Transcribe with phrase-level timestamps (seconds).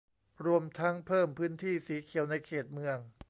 [0.45, 2.97] รวมทั้งเพิ่มพื้นที่สีเขียวในเขตเมือง